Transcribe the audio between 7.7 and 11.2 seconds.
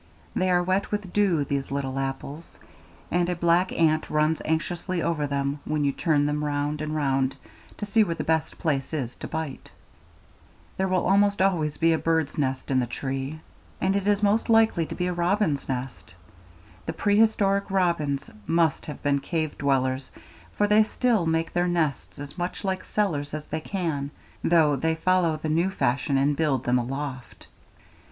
to see where the best place is to bite. There will